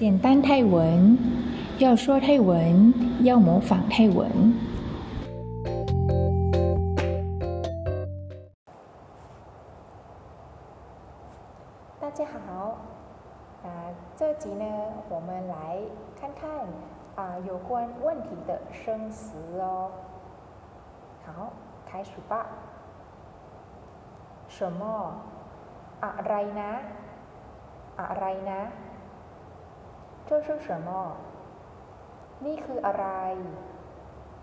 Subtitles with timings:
[0.00, 1.16] 简单泰文，
[1.78, 2.92] 要说泰文，
[3.24, 4.30] 要模仿泰文。
[12.00, 12.78] 大家好，
[13.64, 13.68] 啊，
[14.16, 14.64] 这集呢，
[15.08, 15.78] 我们来
[16.20, 16.50] 看看
[17.16, 19.90] 啊有关问题的生词哦。
[21.24, 21.52] 好，
[21.84, 22.46] 开始吧。
[24.48, 25.14] 什么？
[25.98, 26.72] อะไรนะ
[27.96, 28.60] อะไรนะ
[30.30, 30.90] 这是什么？
[32.44, 33.06] นี่คืออะไร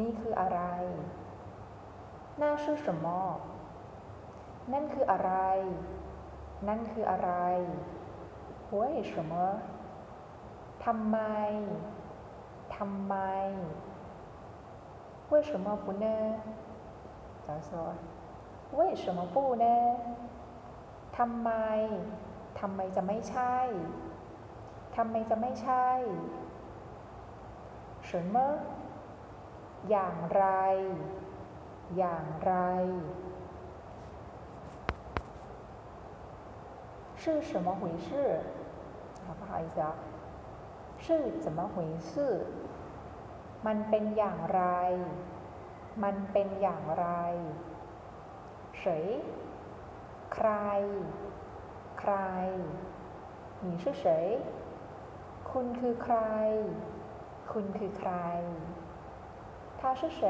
[0.00, 0.60] นี่คืออะไร
[2.40, 3.06] 那是什么？
[4.72, 5.32] นั่นคืออะไร
[6.68, 7.30] นั่นคืออะไร
[8.78, 8.80] 为
[9.10, 9.32] 什么
[10.84, 11.18] ทำไม
[12.76, 13.14] ทำไม
[15.30, 16.06] 为什么不呢？
[17.44, 17.70] 怎么说？
[18.78, 19.66] 为什么不呢？
[21.16, 21.50] ทำไม
[22.58, 23.56] ทำไมจะไม่ใช่
[24.96, 25.88] ทำไมจะไม่ใช่
[28.10, 28.36] 什么
[29.90, 30.44] อย่างไร
[31.98, 32.54] อย่างไร
[37.22, 38.08] 是什么回事？
[39.26, 39.92] 啊，不好意思啊，
[41.04, 41.06] 是
[41.44, 41.76] 怎么回
[42.08, 42.10] 事？
[43.66, 44.62] มันเป็นอย่างไร
[46.02, 47.06] มันเป็นอย่างไร
[48.80, 48.82] 谁
[50.34, 50.50] ใคร
[52.00, 52.12] ใคร
[53.66, 54.04] 你是谁
[55.52, 56.18] คุณคือใคร
[57.52, 58.12] คุณคือใคร
[59.80, 60.22] 他是谁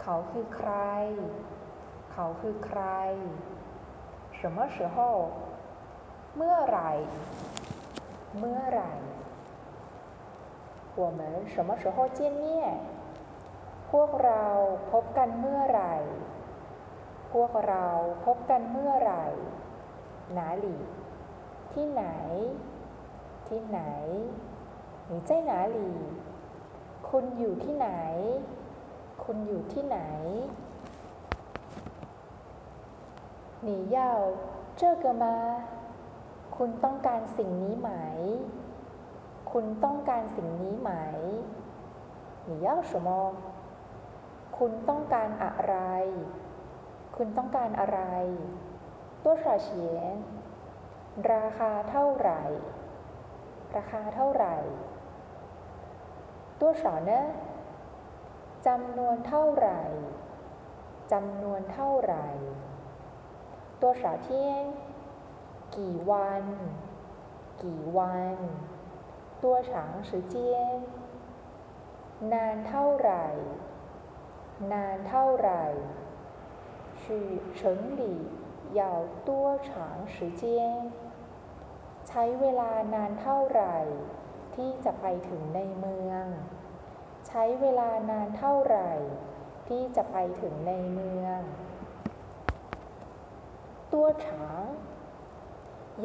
[0.00, 0.72] เขาคือใคร
[2.12, 2.82] เขาคือใคร
[4.38, 4.96] 什么时候
[6.36, 6.92] เมื่อไหร่
[8.38, 8.92] เมื่อไหร่
[11.00, 11.20] 我们
[11.54, 12.42] 什么时候见面
[13.90, 14.46] พวกเรา
[14.92, 15.94] พบกันเมื่อไหร่
[17.32, 17.86] พวกเรา
[18.24, 19.26] พบกันเมื่อไหร่
[20.38, 20.66] 哪里
[21.72, 22.04] ที่ไหน
[23.50, 23.80] ที่ไหน
[25.08, 25.78] 你在哪里
[27.08, 27.88] คุณอยู่ที่ไหน
[29.24, 29.98] คุณอยู่ที่ไหน
[33.66, 33.98] 你要
[34.80, 35.24] 这个吗
[36.56, 37.90] คุณต้องการสิ่งนี้ไหม
[39.52, 40.90] คุณต้องการสิ่งนี้ไหม
[42.48, 43.08] 你要什么
[44.58, 45.74] คุณต้องการอะไร
[47.16, 48.00] คุณต้องการอะไร
[49.24, 49.68] 多少钱
[51.32, 52.42] ราคาเท่าไหร่
[53.76, 54.56] ราคาเท่าไหร่
[56.60, 57.12] 多少呢
[58.66, 59.82] จำนวนเท่าไหร่
[61.12, 62.26] จำนวนเท่าไหร่
[63.82, 64.28] 多少天
[65.76, 66.44] กี่วัน
[67.62, 68.36] กี่วัน
[69.42, 69.72] 多长
[70.08, 70.34] 时间
[72.32, 73.24] นานเท่าไหร่
[74.72, 75.64] นานเท่าไหร่
[77.02, 78.02] 去城里
[78.72, 79.72] 要多长
[80.08, 80.90] 时间
[82.07, 83.77] ใช้เวลานานเท่าไหร่
[84.55, 86.25] ที่จะไปถึงในเมือง
[87.27, 88.91] ใช้เวลานานเท่าไหร่
[89.67, 91.39] ที่จะไปถึงในเมือง
[93.93, 94.63] ตัวฉาง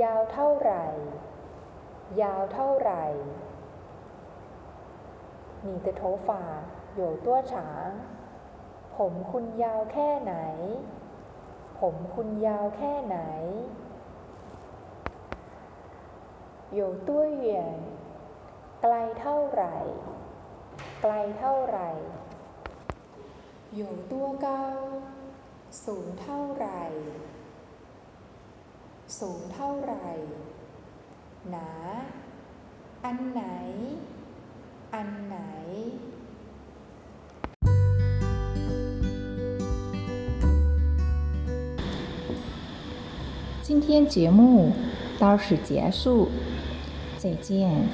[0.03, 0.87] ยาวเท่าไหร่
[2.23, 3.05] ยาวเท่าไหร่
[5.65, 6.45] มีแต่โถฝา
[6.95, 7.89] โย่ตัวฉาง
[8.97, 10.35] ผมคุณยาวแค่ไหน
[11.81, 13.19] ผมคุณยาวแค่ไหน
[16.80, 17.48] 有多远
[18.82, 19.76] ไกลเท่าไหร่
[21.02, 21.90] ไกลเท่าไหร่
[23.80, 24.14] 有多
[24.46, 24.48] 高
[25.86, 26.82] สูงเท่าไหร่
[29.20, 30.08] สูงเท่าไหร่
[31.50, 31.70] หนา
[33.06, 33.44] อันไหน
[34.94, 35.38] อันไหน
[43.66, 44.40] 今天节目
[45.19, 46.29] 到此结束，
[47.19, 47.89] 再见。